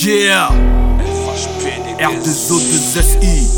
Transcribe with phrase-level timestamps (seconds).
[0.00, 0.48] Yeah.
[1.98, 3.50] R2O2SI.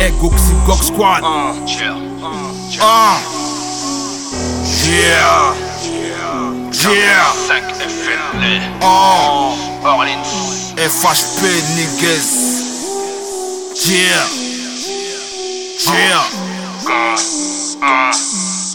[0.00, 1.22] Egg Oxy Gog Squad.
[1.24, 3.16] Ah.
[4.84, 5.56] Yeah.
[6.84, 7.32] Yeah.
[7.48, 8.78] 5 FNL.
[8.82, 9.56] Oh.
[9.82, 10.74] Orleans.
[10.76, 11.40] FHP
[11.76, 12.28] niggas.
[13.88, 14.26] Yeah.
[15.86, 16.50] Yeah.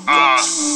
[0.08, 0.75] Un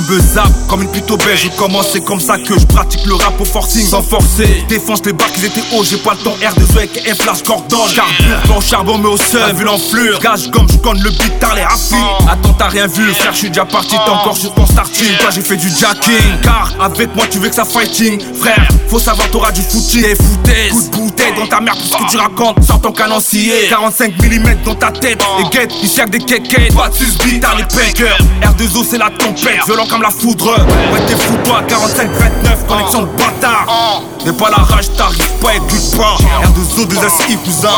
[0.00, 3.40] buzzable comme une pute obèse Je commence c'est comme ça que je pratique le rap
[3.40, 3.86] au forcing.
[3.86, 5.84] Sans forcer Défense les barques ils étaient hauts.
[5.84, 7.86] J'ai pas le temps R2 avec un flash Gordon.
[7.94, 9.54] Carbure pas au charbon mais au seul.
[9.54, 10.18] Vu l'enflure.
[10.20, 11.96] Gage comme je conne le beat t'as les rafiques
[12.28, 13.12] Attends t'as rien vu.
[13.14, 15.16] Frère je suis déjà parti T'es encore sur ton starting.
[15.20, 16.40] Toi j'ai fait du jacking.
[16.42, 18.20] Car avec moi tu veux que ça fighting.
[18.34, 20.02] Frère faut savoir t'auras du footing.
[20.02, 20.70] Des foutaises.
[20.72, 22.62] Coup de bouteille dans ta merde Tout ce que tu racontes.
[22.64, 23.68] Sors ton canoncier.
[23.68, 25.22] 45 mm dans ta tête.
[25.40, 29.10] Et guette ici que des kékés Pas de susbit t'as les packers R2O c'est la
[29.10, 29.64] tempête.
[29.66, 30.56] Violent comme la foudre.
[30.92, 34.02] Ouais t'es fou toi 45-29 Connexion de bâtard.
[34.24, 37.68] N'aie pas la rage t'arrives pas et bute pas R2O 2 SI cousin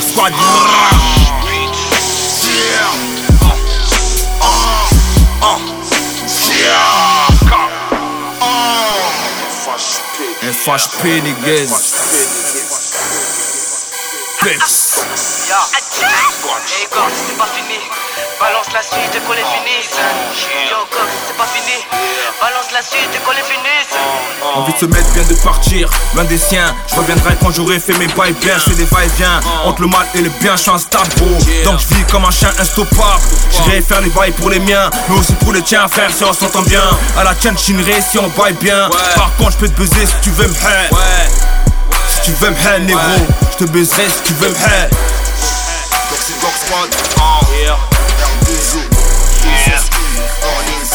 [0.00, 0.32] Squad
[10.42, 11.70] FHP niggas
[14.42, 14.90] Bitch
[16.80, 17.78] Hey Gox, c'est pas fini.
[18.40, 19.98] Balance la suite et qu'on les finisse.
[24.60, 26.74] Envie de se mettre bien de partir, loin des siens.
[26.90, 28.58] Je reviendrai quand j'aurai fait mes bails bien.
[28.58, 30.54] Je fais des va-et-vient entre le mal et le bien.
[30.54, 31.26] Je suis un star bro.
[31.64, 33.22] Donc je vis comme un chien instoppable.
[33.50, 36.10] J'irai faire les bails pour les miens, mais aussi pour les tiens, frère.
[36.14, 36.82] Si on s'entend bien,
[37.18, 38.90] à la tienne, chinerai si on baille bien.
[39.16, 40.90] Par contre, je peux te baiser si tu veux me haine.
[42.08, 43.00] Si tu veux me haine, négro,
[43.52, 44.54] je te baiserai si tu veux me
[46.40, 46.90] Dog Squad,
[47.52, 47.76] Yeah.
[48.40, 48.80] R2O,
[49.44, 49.82] Yeah.
[50.42, 50.92] Orleans,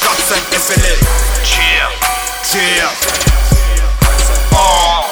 [0.00, 0.98] 4-5 FLL,
[2.52, 2.90] Yeah.
[4.52, 5.06] Oh.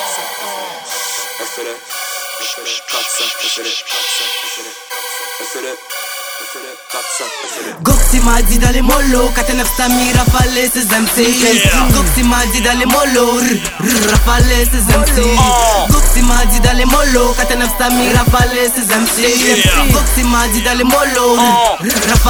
[7.80, 11.24] Goksi mazi dale mollo Katenefta mi rafale se zemsi
[11.92, 13.40] Goksi mazi dale mollo
[14.10, 15.38] Rafale se zemsi
[15.90, 19.62] Goksi mazi dale mollo Katenefta mi rafale se zemsi
[19.92, 21.36] Goksi mazi dale mollo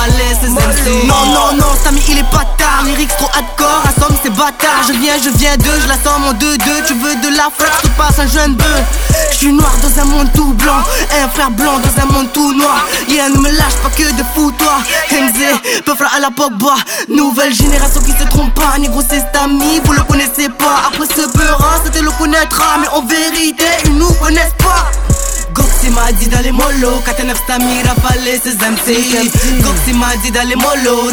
[0.07, 4.85] MC Non non non, Sami il est pas tard, lyrics trop hardcore, assomme c'est bâtard.
[4.87, 7.81] Je viens, je viens d'eux, je la somme en 2-2 Tu veux de la frappe,
[7.83, 8.85] je te passe un jeune bœuf.
[9.33, 10.79] Je suis noir dans un monde tout blanc,
[11.23, 12.87] un frère blanc dans un monde tout noir.
[13.09, 14.79] Yeah, ne me lâche pas que de fous-toi
[15.11, 16.75] MZ, peu frère à la Pogba
[17.09, 20.18] Nouvelle génération qui se trompe pas Négro c'est Stami, vous le connaissez
[26.09, 29.31] madzi dale molo Katena mira Rafale se zemci
[29.61, 31.11] Goksi madzi dale molo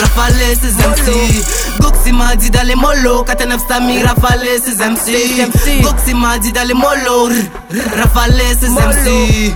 [0.00, 1.44] Rafale se zemci
[1.80, 7.30] Goksi madzi dale molo Katena mira Rafale se zemci Goksi madzi dale molo
[7.96, 9.54] Rafale se zemci